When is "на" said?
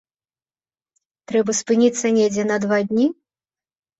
2.53-2.57